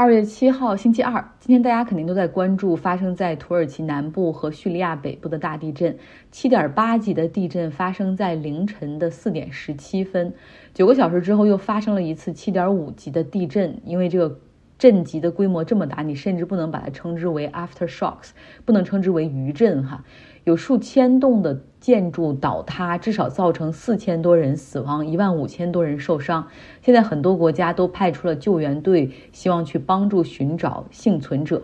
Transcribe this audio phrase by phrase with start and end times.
[0.00, 5.94] 二月七号，星期二，今天大家肯定都在关注发生在土耳其南部和叙利亚北部的大地震。
[6.30, 10.32] 七点八级的地震发生在凌晨的四点十七分，
[10.72, 13.78] 九个小时之后又发生了一次七点五级的地震。
[13.84, 14.40] 因为这个
[14.80, 18.30] 震级的规模这么大，你甚至不能把它称之为 aftershocks，
[18.64, 20.02] 不能称之为余震哈。
[20.44, 26.48] 有数千栋的建筑倒塌，至少造成四千多人死亡，一万五千多人受伤。
[26.80, 31.60] 现在很多国家都派出了救援队，希望去帮助寻找幸存者。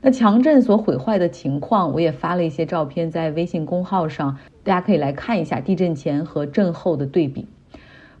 [0.00, 7.48] 那强震所毁坏的情况，我也发了一些照片在微信公号上，大家可以来看一下地震前和震后的对比。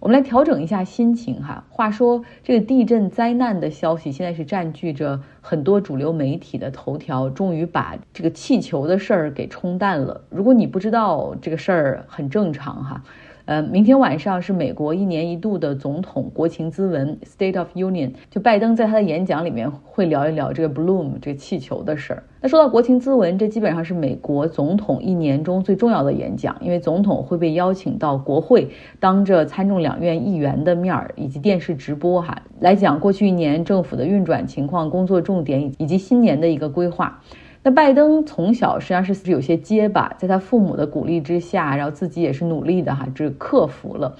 [0.04, 1.64] 我们来调整一下心情哈。
[1.70, 10.20] 话说，这个地震灾难的消息现在是占据着很多主流媒体的头条，终于把这个气球的事儿给冲淡了。
[10.28, 13.02] 如果你不知道这个事儿，很正常哈。
[13.46, 22.22] 呃，明天晚上是美国一年一度的总统国情咨文 （State of Union），就拜登在他的演讲里面会聊一聊这个 Bloom 这个气球的事儿。
[22.40, 28.66] 那说到国情咨文，这基本上是美国总统一年中最重要的演讲，因为总统会被邀请到国会，
[28.98, 37.20] 当着参众两院议员的面儿以及电视直播哈，来讲过去一年政府的运转情况、工作重点以及新年的一个规划。
[37.64, 44.16] 那拜登从小实际上是有些结巴，在他父母的鼓励之下，然后自己也是努力的哈，这克服了。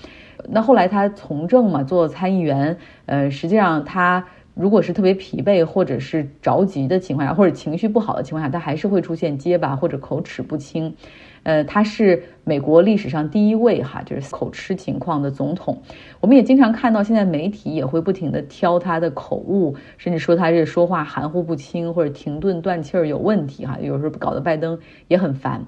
[0.49, 4.25] 那后来他从政嘛，做参议员，呃，实际上他。
[4.57, 10.95] 如果是特别疲惫或者是着急的情况下，或者情绪不好的情况下，他还是会出现结巴或者口齿不清。
[11.45, 15.81] 呃，他是美国历史上第一位哈，就是口吃情况的总统。
[16.21, 25.65] 我们也经常看到，现在媒体也会不停的挑他的口误，甚至说他这说话含糊不清或者停顿断气儿有问题哈，有时候搞得拜登也很烦。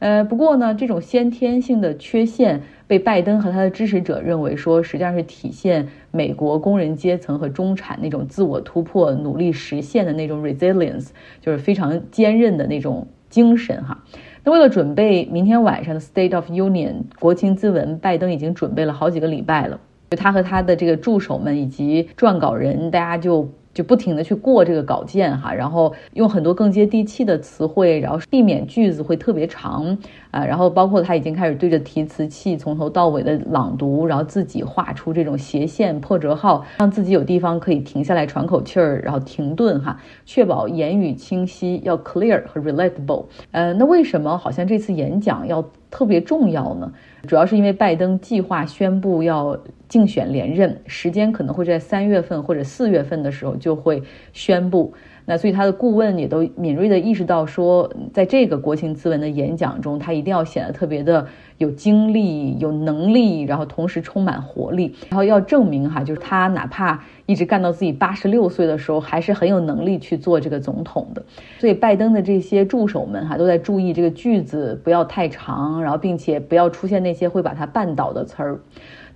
[0.00, 11.08] 呃，不过呢，这种先天性的缺陷被拜登和他的支持者认为说，实际上是体现美国工人阶层和中产那种自我突破、努力实现的那种 resilience，
[11.40, 14.04] 就是非常坚韧的那种精神哈。
[14.44, 19.78] 那为了准备明天晚上的 State of Union 国情咨文，拜登已经准备了好几个礼拜了，
[20.10, 23.48] 就他和他的这个助手们以及撰稿人，大家就。
[23.78, 29.96] 就不停的去过这个稿件哈，然后用很多更接地气的词汇，然后避免句子会特别长
[30.32, 39.96] 啊，然后包括他已经开始对着提词器从头到尾的朗读，然后自己画出这种斜线破折号，让自己有地方可以停下来喘口气儿，然后停顿哈，
[40.26, 43.26] 确保言语清晰，要 clear 和 relatable。
[43.52, 46.92] 呃，那为什么好像这次演讲要特别重要呢？
[47.26, 54.92] 主要是因为拜登计划宣布要竞选连任，时间可能会在三月份或者四月份的时候就会宣布。
[55.28, 61.26] 那所以他的顾问也都敏锐地意识到，说在这个国情咨文的演讲中，他一定要显得特别的
[61.58, 71.22] 有精力、有能力，然后同时充满活力，然后要证明哈，就是他哪怕一直干到自己八十六岁的时候，还是很有能力去做这个总统的。
[71.58, 78.58] 所以拜登的这些助手们哈，都在注意这个句子不要太长，然后并且不要出现那些会把他绊倒的词儿。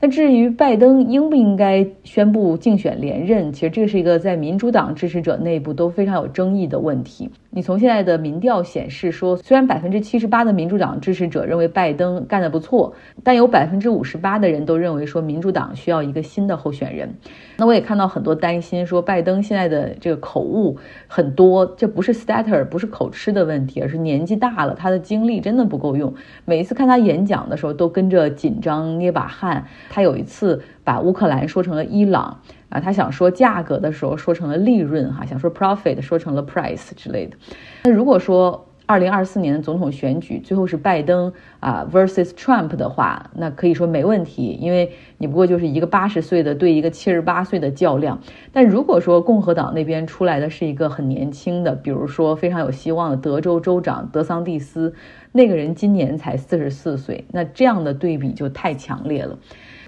[0.04, 7.30] 那至于拜登应不应该宣布竞选连任，其实这是一个在民主党支持者内部都非常有争议的问题。
[7.50, 17.14] 你从现在的民调显示说，虽然百分之七十八的民主党支持者认为拜登干得不错，但有百分之五十八的人都认为说民主党需要一个新的候选人。
[17.56, 20.76] 那我也看到很多担心说，拜登现在的这个口误
[21.06, 26.12] 很多，这不是 stutter，不是口吃的问题，而是年纪大了，他的精力真的不够用。
[26.44, 29.64] 每一次看他演讲的时候，都跟着紧张捏把汗。
[29.92, 32.40] 他有一次把乌克兰说成了伊朗。
[32.70, 37.36] 啊，他想说价格的时候说成了利润哈，想说 profit 说成了 price 之类的。
[37.84, 41.30] 那如果说二零二四年的总统选举最后是拜登
[41.60, 48.18] 啊 versus Trump 的话，那可以说没问题，因为你不过就是一个八十岁的对一个七十八岁的较量。
[48.52, 54.94] 但如果说共和党那边出来的是一个很年轻的，比如说非常有希望的德州州长德桑蒂斯，
[55.32, 59.38] 那个人今年才四十四岁，那这样的对比就太强烈了。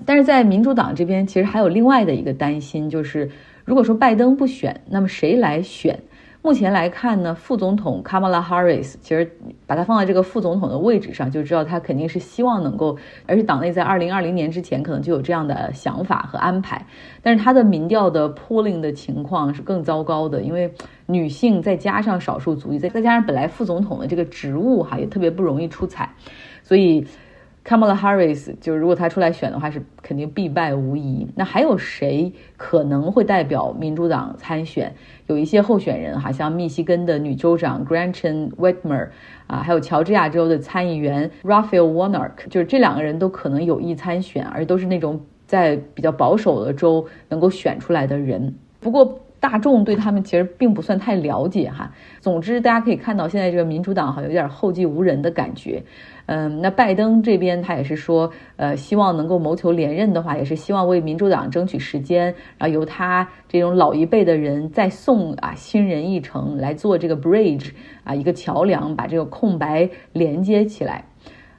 [0.05, 3.31] 但是在民主党这边，其实还有另外的一个担心，就是
[3.65, 6.01] 如果说拜登不选，那么谁来选？
[6.45, 9.35] 目前来看呢，副总统 Kamala Harris，其实
[9.67, 16.85] 把他放在这个副总统的位置上，就知道他肯定是希望能够，而且党内在二零二零年之前可能就有这样的想法和安排。
[17.23, 20.71] 但是他的民调的 polling 的情况是更糟糕的，因为
[21.07, 26.11] 女性再加上少数族裔，再再加上本来副总统的这个职务哈也特别不容易出彩，
[26.63, 27.07] 所以。
[27.67, 31.27] Kamala Harris 就如果他出来选的话，是肯定必败无疑。
[31.35, 34.95] 那还有谁可能会代表民主党参选？
[35.29, 39.09] 有一些候选人哈，像密西根的女州长 Gretchen Whitmer
[39.47, 48.55] 啊，还有乔治亚州的参议员 Raphael Warnock，就是这两个人都可能有意参选，而都是那种在比较保守的州能够选出来的人。
[48.79, 49.21] 不过。
[49.45, 51.93] 大众对他们其实并不算太了解哈。
[52.19, 55.83] 总之，大家可以看到现在这个民主党好像有点后继无人的感觉。
[56.25, 71.05] 嗯，那拜登这边他也是说，呃，希望能够谋求连任的话，也是希望为民主党争取时间，然后由他这种老一辈的人再送啊新人一程来做这个 bridge 啊一个桥梁，把这个空白连接起来。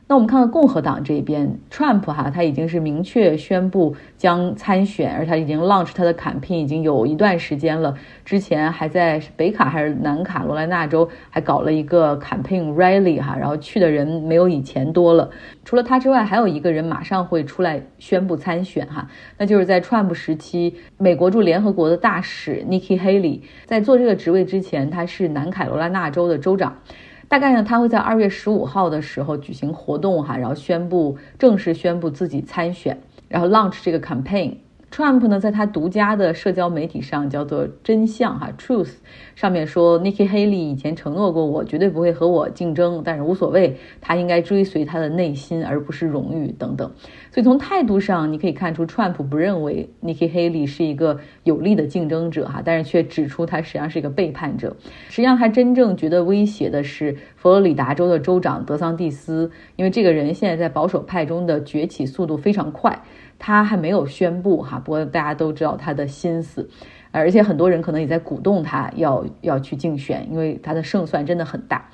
[0.07, 7.95] 那我们看看共和党这边，Trump 哈，他已经是明确宣布将参选，而他已经 launch 他的 campaign 已经有一段时间了。
[8.23, 15.27] 之前还在北卡还是南卡罗来纳州还搞了一个 campaign rally 哈，然后去的人没有以前多了。
[15.63, 19.09] 除了他之外，还有一个人马上会出来宣布参选哈，
[19.39, 26.77] 那就是在 Trump 时期美国驻联合国的大使 Nikki Haley，在做这个职位之前，他是南卡罗来纳州的州长。
[27.27, 34.57] 大概呢，他会在二月十五号的时候举行活动哈，然后宣布正式宣布自己参选，然后 launch 这个 campaign。
[34.91, 38.93] Trump 呢，在他独家的社交媒体上叫做“真相”哈 （Truth）
[39.35, 46.89] 上面说，Nikki Haley 以前承诺过我，绝对不会和我竞争，但是无所谓，他应该追随他的内心，而不是荣誉等等。
[47.31, 54.77] 所以从态度上，你可以看出，Trump 不认为 Nikki Haley 是一个有力的竞争者哈，但是却指出他实际上是一个背叛者。
[55.09, 63.03] 实际上，他真正觉得威胁的是佛罗里达州的州长德桑蒂斯，因为这个人现在在保守派中的崛起速度非常快。
[63.37, 66.67] 他还没有宣布哈，不过大家都知道他的心思，
[67.11, 71.87] 而且很多人可能也在鼓动他要要去竞选，因为他的胜算真的很大。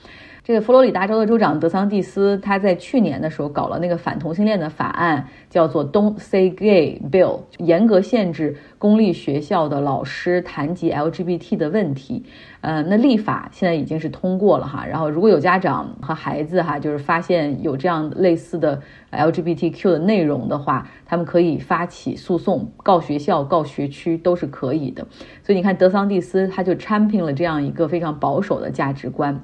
[0.52, 12.26] 这个佛罗里达州的州长德桑蒂斯，他在去年的时候搞了那个反同性恋的法案，叫做 Don't Say Gay Bill，严格限制公立学校的老师谈及 LGBT 的问题。
[12.60, 14.86] 呃，那立法现在已经是通过了哈。
[14.86, 18.82] 然后如果有家长和孩子哈，就是发现有这样类似的
[19.12, 25.08] LGBTQ 的内容的话，他们可以发起诉讼，告学校、告学区都是可以的。
[25.44, 29.42] 所以你看，德桑蒂斯他就参聘了这样一个非常保守的价值观。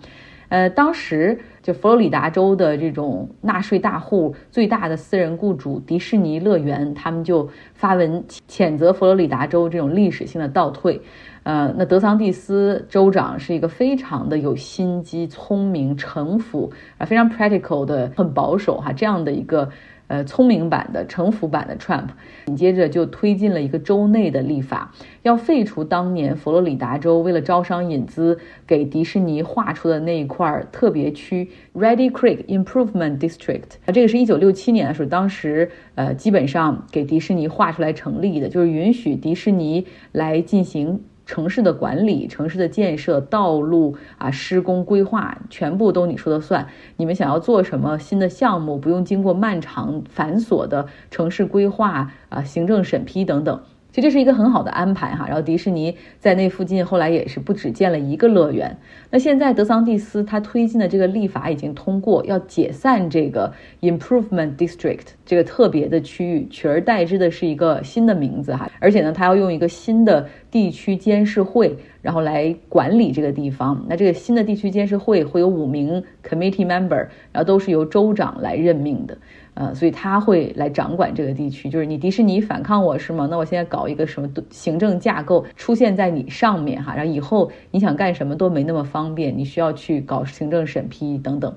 [0.50, 11.02] 呃，当时就佛罗里达州的这种纳税大户、最大的私人雇主迪士尼乐园，他们就发文谴责佛罗里达州这种历史性的倒退。
[11.44, 19.70] 呃，那德桑蒂斯州长是一个非常的有心机、聪明、城府啊，非常 practical 的，很保守哈，这样的一个。
[20.08, 22.08] 呃，聪明版的、城府版的 Trump，
[22.46, 24.94] 紧接着就推进了一个州内的立法，
[25.24, 33.64] 要废除当年佛罗里达州为了招商引资给迪士尼划出的那一块特别区 Ready Creek Improvement District。
[33.88, 41.02] 这个是一九六七年的时候，当时呃，基本上给迪士尼划出来成立的，就是允许迪士尼来进行。
[41.28, 46.68] 城市的管理、城市的建设、道路啊、施工规划，全部都你说的算。
[46.96, 53.62] 你们想要做什么新的项目，不用经过漫长繁琐的城市规划啊、行政审批等等。
[53.98, 58.78] 其实这是一个很好的安排哈，然后迪士尼在那附近后来也是不止建了一个乐园。
[59.10, 63.52] 那现在德桑蒂斯他推进的这个立法已经通过，要解散这个
[63.82, 73.86] Improvement District 这个特别的区域，取而代之的是一个新的名字哈，而且呢，他要用一个新的地区监事会，然后来管理这个地方。
[73.88, 79.18] 那这个新的地区监事会会有五名 Committee Member，然后都是由州长来任命的。
[79.54, 83.28] 呃，所以他会来掌管这个地区，就是你迪士尼反抗我是吗？
[83.30, 91.52] 那我现在搞一个什么行政架构出现在你上面哈，然后以后你想干什么都没那么方便，你需要去搞行政审批等等。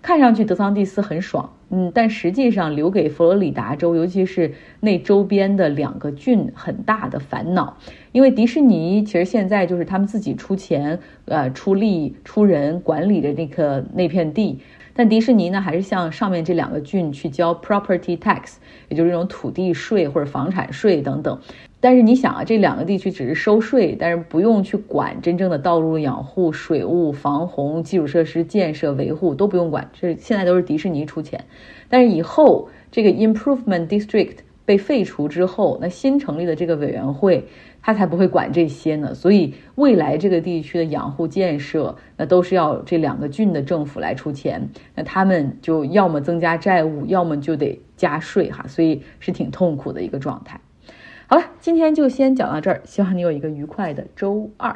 [0.00, 7.76] 看上去德桑蒂斯很爽，嗯，但实际上留给佛罗里达州，尤其是那周边的两个郡很大的烦恼，
[8.12, 14.60] 因为迪士尼其实现在就是他们自己出钱，呃，出力出人管理的那个那片地。
[14.94, 18.54] 但迪士尼呢，还是向上面这两个郡去交 property tax，
[18.88, 21.38] 也就是这种土地税或者房产税等等。
[21.80, 31.44] 但是你想啊，这两个地区只是收税，但是不用去管真正的道路养护、水务、防洪、基础设施建设、维护都不用管，这现在都是迪士尼出钱。
[31.88, 37.46] 但是以后这个 improvement district 被废除之后，那新成立的这个委员会。
[37.80, 50.60] 他才不会管这些呢，所以未来这个地区的养护建设，那都是要这两个郡的政府来出钱，那他们就要么增加债务，要么就得加税哈，所以是挺痛苦的一个状态。
[51.30, 54.74] 好了，今天就先讲到这儿，希望你有一个愉快的周二。